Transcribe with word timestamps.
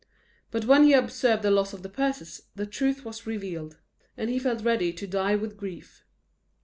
But 0.49 0.65
when 0.65 0.85
he 0.85 0.93
observed 0.93 1.43
the 1.43 1.51
loss 1.51 1.73
of 1.73 1.83
the 1.83 1.87
purses, 1.87 2.41
the 2.55 2.65
truth 2.65 3.05
was 3.05 3.27
revealed, 3.27 3.77
and 4.17 4.31
he 4.31 4.39
felt 4.39 4.63
ready 4.63 4.91
to 4.91 5.05
die 5.05 5.35
with 5.35 5.57
grief. 5.57 6.05